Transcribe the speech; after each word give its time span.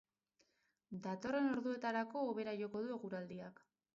Datorren 1.03 1.51
orduetarako 1.57 2.25
hobera 2.31 2.57
joko 2.65 2.83
du 2.87 2.97
eguraldiak. 2.99 3.65